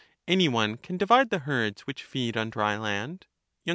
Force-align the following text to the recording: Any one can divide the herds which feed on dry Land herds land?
Any 0.27 0.47
one 0.49 0.77
can 0.77 0.97
divide 0.97 1.29
the 1.29 1.37
herds 1.45 1.81
which 1.81 2.01
feed 2.03 2.35
on 2.35 2.49
dry 2.49 2.69
Land 2.75 3.27
herds 3.27 3.65
land? 3.65 3.67